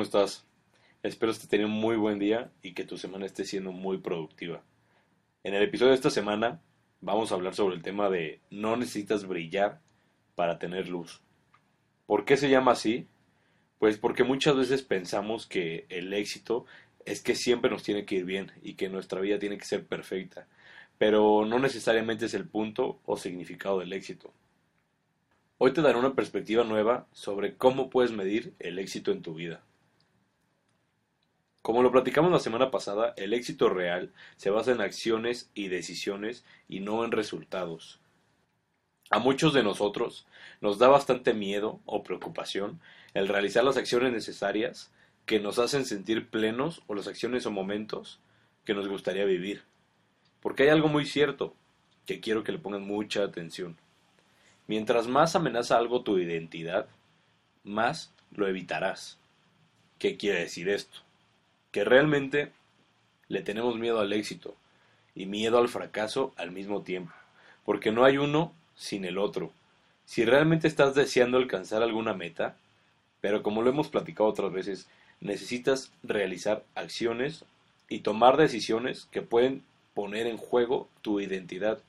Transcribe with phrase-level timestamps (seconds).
[0.00, 0.46] ¿cómo estás?
[1.02, 4.62] Espero que tengas un muy buen día y que tu semana esté siendo muy productiva.
[5.44, 6.62] En el episodio de esta semana
[7.02, 9.82] vamos a hablar sobre el tema de no necesitas brillar
[10.36, 11.20] para tener luz.
[12.06, 13.08] ¿Por qué se llama así?
[13.78, 16.64] Pues porque muchas veces pensamos que el éxito
[17.04, 19.86] es que siempre nos tiene que ir bien y que nuestra vida tiene que ser
[19.86, 20.48] perfecta,
[20.96, 24.32] pero no necesariamente es el punto o significado del éxito.
[25.58, 29.62] Hoy te daré una perspectiva nueva sobre cómo puedes medir el éxito en tu vida.
[31.62, 36.44] Como lo platicamos la semana pasada, el éxito real se basa en acciones y decisiones
[36.68, 38.00] y no en resultados.
[39.10, 40.26] A muchos de nosotros
[40.60, 42.80] nos da bastante miedo o preocupación
[43.12, 44.90] el realizar las acciones necesarias
[45.26, 48.20] que nos hacen sentir plenos o las acciones o momentos
[48.64, 49.62] que nos gustaría vivir.
[50.40, 51.54] Porque hay algo muy cierto
[52.06, 53.76] que quiero que le pongan mucha atención.
[54.66, 56.88] Mientras más amenaza algo tu identidad,
[57.64, 59.18] más lo evitarás.
[59.98, 61.09] ¿Qué quiere decir esto?
[61.70, 62.52] Que realmente
[63.28, 64.56] le tenemos miedo al éxito
[65.14, 67.12] y miedo al fracaso al mismo tiempo,
[67.64, 69.52] porque no hay uno sin el otro.
[70.04, 72.56] Si realmente estás deseando alcanzar alguna meta,
[73.20, 74.88] pero como lo hemos platicado otras veces,
[75.20, 77.44] necesitas realizar acciones
[77.88, 79.62] y tomar decisiones que pueden
[79.94, 81.80] poner en juego tu identidad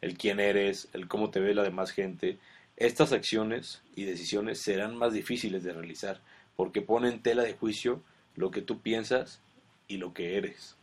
[0.00, 2.38] el quién eres, el cómo te ve la demás gente,
[2.76, 6.20] estas acciones y decisiones serán más difíciles de realizar
[6.56, 8.00] porque ponen en tela de juicio
[8.36, 9.40] lo que tú piensas
[9.88, 10.76] y lo que eres.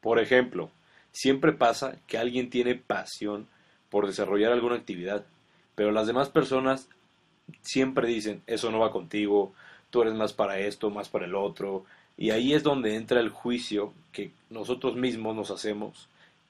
[0.00, 0.70] Por ejemplo,
[1.12, 3.48] siempre pasa que alguien tiene pasión
[3.90, 5.24] por desarrollar alguna actividad,
[5.74, 6.88] pero las demás personas
[7.62, 9.52] siempre dicen, eso no va contigo,
[9.90, 11.84] tú eres más para esto, más para el otro,
[12.16, 16.08] y ahí es donde entra el juicio que nosotros mismos nos hacemos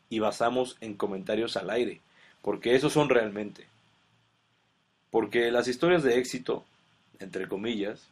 [0.08, 2.00] y basamos en comentarios al aire,
[2.42, 3.66] porque esos son realmente.
[5.10, 6.64] Porque las historias de éxito,
[7.18, 8.06] entre comillas,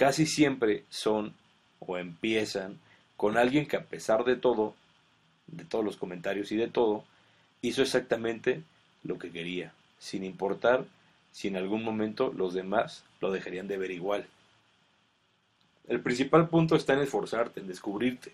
[0.00, 1.34] casi siempre son
[1.78, 2.78] o empiezan
[3.18, 4.74] con alguien que a pesar de todo,
[5.46, 7.04] de todos los comentarios y de todo,
[7.60, 8.62] hizo exactamente
[9.04, 10.86] lo que quería, sin importar
[11.32, 14.24] si en algún momento los demás lo dejarían de ver igual.
[15.86, 18.32] El principal punto está en esforzarte, en descubrirte,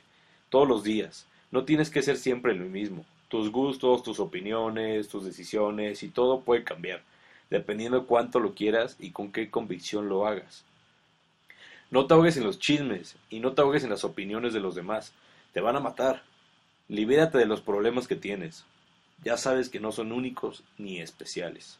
[0.50, 3.04] todos los días, no tienes que ser siempre lo mismo.
[3.26, 7.02] Tus gustos, tus opiniones, tus decisiones y todo puede cambiar,
[7.50, 10.64] dependiendo de cuánto lo quieras y con qué convicción lo hagas.
[11.90, 14.74] No te ahogues en los chismes y no te ahogues en las opiniones de los
[14.74, 15.12] demás.
[15.52, 16.22] Te van a matar.
[16.88, 18.64] Libérate de los problemas que tienes.
[19.24, 21.78] Ya sabes que no son únicos ni especiales.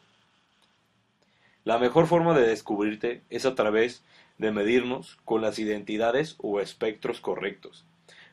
[1.63, 4.01] La mejor forma de descubrirte es a través
[4.37, 7.83] de medirnos con las identidades o espectros correctos.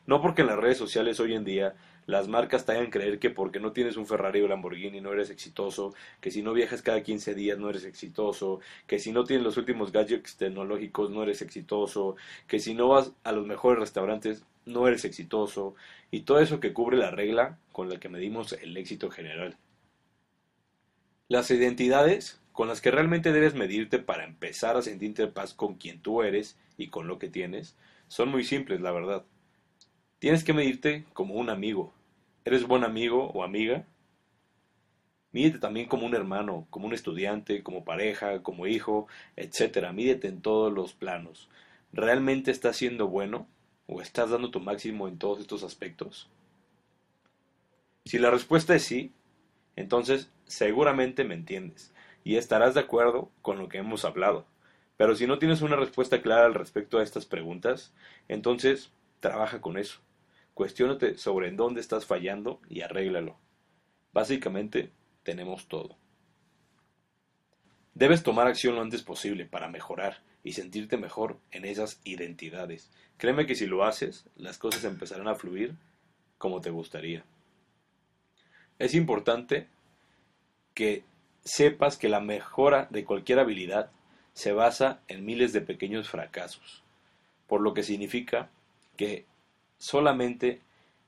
[0.07, 3.31] No porque en las redes sociales hoy en día las marcas te hagan creer que
[3.31, 7.01] porque no tienes un Ferrari o Lamborghini no eres exitoso, que si no viajas cada
[7.01, 11.41] 15 días no eres exitoso, que si no tienes los últimos gadgets tecnológicos no eres
[11.41, 12.15] exitoso,
[12.47, 15.75] que si no vas a los mejores restaurantes no eres exitoso,
[16.11, 19.57] y todo eso que cubre la regla con la que medimos el éxito general.
[21.27, 25.75] Las identidades con las que realmente debes medirte para empezar a sentirte en paz con
[25.75, 27.75] quien tú eres y con lo que tienes
[28.07, 29.25] son muy simples, la verdad.
[30.19, 31.93] Tienes que medirte como un amigo.
[32.45, 33.85] ¿Eres buen amigo o amiga?
[35.31, 39.91] Mídete también como un hermano, como un estudiante, como pareja, como hijo, etc.
[39.91, 41.49] Mídete en todos los planos.
[41.91, 43.47] ¿Realmente estás siendo bueno
[43.87, 46.29] o estás dando tu máximo en todos estos aspectos?
[48.05, 49.11] Si la respuesta es sí,
[49.75, 54.45] entonces seguramente me entiendes y estarás de acuerdo con lo que hemos hablado.
[54.95, 57.93] Pero si no tienes una respuesta clara al respecto a estas preguntas,
[58.29, 60.04] entonces trabaja con eso.
[60.55, 63.35] Cuestiónate sobre en dónde estás fallando y arréglalo.
[64.13, 64.89] Básicamente,
[65.23, 65.97] tenemos todo.
[67.93, 72.89] Debes tomar acción lo antes posible para mejorar y sentirte mejor en esas identidades.
[73.17, 75.75] Créeme que si lo haces, las cosas empezarán a fluir
[76.37, 77.25] como te gustaría.
[78.79, 79.67] Es importante
[80.73, 81.03] que
[81.43, 83.91] sepas que la mejora de cualquier habilidad
[84.31, 86.83] se basa en miles de pequeños fracasos,
[87.47, 88.49] por lo que significa
[88.95, 89.25] que
[89.77, 90.61] solamente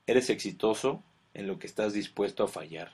[0.06, 1.02] eres exitoso
[1.34, 2.92] en lo que estás dispuesto a fallar.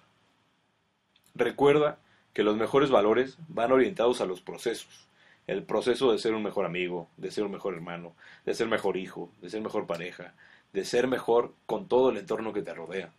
[1.35, 1.99] Recuerda
[2.33, 5.09] que los mejores valores van orientados a los procesos.
[5.47, 8.97] El proceso de ser un mejor amigo, de ser un mejor hermano, de ser mejor
[8.97, 10.35] hijo, de ser mejor pareja,
[10.73, 13.13] de ser mejor con todo el entorno que te rodea.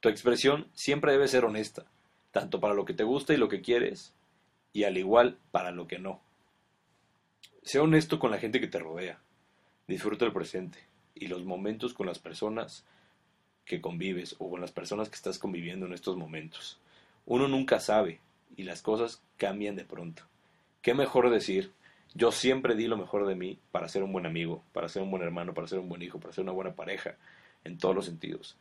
[0.00, 1.84] Tu expresión siempre debe ser honesta,
[2.32, 4.14] tanto para lo que te gusta y lo que quieres,
[4.72, 6.20] y al igual para lo que no.
[7.62, 9.20] Sea honesto con la gente que te rodea.
[9.86, 10.89] Disfruta el presente
[11.20, 12.84] y los momentos con las personas
[13.64, 16.80] que convives o con las personas que estás conviviendo en estos momentos.
[17.26, 18.18] Uno nunca sabe
[18.56, 20.24] y las cosas cambian de pronto.
[20.82, 21.70] ¿Qué mejor decir?
[22.14, 25.10] Yo siempre di lo mejor de mí para ser un buen amigo, para ser un
[25.10, 27.16] buen hermano, para ser un buen hijo, para ser una buena pareja,
[27.62, 28.56] en todos los sentidos.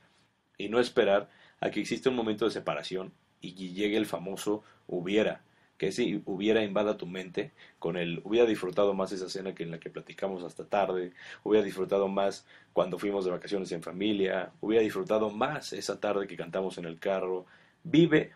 [0.57, 1.29] Y no esperar
[1.61, 5.41] a que exista un momento de separación y llegue el famoso hubiera,
[5.79, 9.71] que si hubiera invada tu mente con el hubiera disfrutado más esa cena que en
[9.71, 14.83] la que platicamos hasta tarde, hubiera disfrutado más cuando fuimos de vacaciones en familia, hubiera
[14.83, 17.45] disfrutado más esa tarde que cantamos en el carro.
[17.81, 18.33] Vive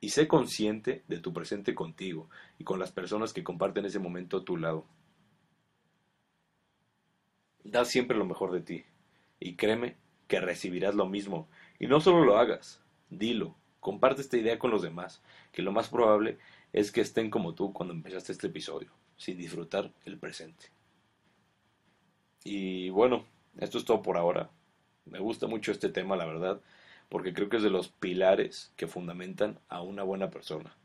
[0.00, 2.28] y sé consciente de tu presente contigo
[2.58, 4.84] y con las personas que comparten ese momento a tu lado.
[7.62, 8.84] Da siempre lo mejor de ti
[9.38, 9.94] y créeme
[10.26, 11.48] que recibirás lo mismo.
[11.78, 15.22] Y no solo lo hagas, dilo, comparte esta idea con los demás,
[15.52, 16.38] que lo más probable
[16.72, 20.66] es que estén como tú cuando empezaste este episodio, sin disfrutar el presente.
[22.44, 23.24] Y bueno,
[23.58, 24.50] esto es todo por ahora.
[25.04, 26.60] Me gusta mucho este tema, la verdad
[27.08, 30.76] porque creo que es de los pilares que fundamentan a una buena persona.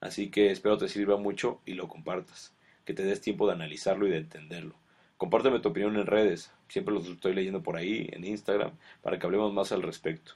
[0.00, 2.54] Así que espero te sirva mucho y lo compartas,
[2.84, 4.74] que te des tiempo de analizarlo y de entenderlo.
[5.16, 9.26] Compárteme tu opinión en redes, siempre los estoy leyendo por ahí, en Instagram, para que
[9.26, 10.34] hablemos más al respecto.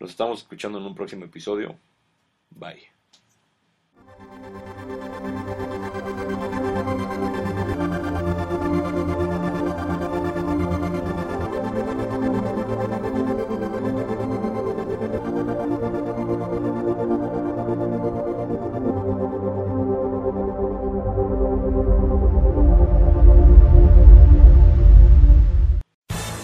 [0.00, 1.76] Nos estamos escuchando en un próximo episodio.
[2.50, 2.88] Bye.